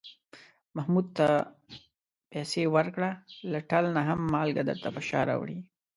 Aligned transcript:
محمود 0.75 1.07
ته 1.17 1.27
پسې 2.31 2.63
ورکړه، 2.75 3.11
له 3.51 3.59
ټل 3.69 3.83
نه 3.95 4.01
هم 4.09 4.19
مالگه 4.33 4.63
درته 4.69 4.87
په 4.95 5.01
شا 5.07 5.19
راوړي. 5.29 5.59